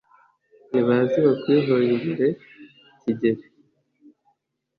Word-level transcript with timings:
nibaze 0.71 1.17
bakwihongere, 1.25 2.27
kigeli 3.01 3.45